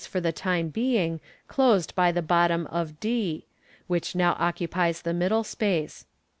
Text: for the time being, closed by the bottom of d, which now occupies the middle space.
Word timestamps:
for 0.09 0.19
the 0.19 0.31
time 0.31 0.69
being, 0.69 1.19
closed 1.47 1.93
by 1.93 2.11
the 2.11 2.23
bottom 2.23 2.65
of 2.71 2.99
d, 2.99 3.45
which 3.85 4.15
now 4.15 4.35
occupies 4.39 5.03
the 5.03 5.13
middle 5.13 5.43
space. 5.43 6.07